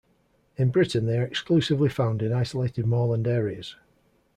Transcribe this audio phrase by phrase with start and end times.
[0.57, 3.75] In Britain they are exclusively found in isolated moorland areas.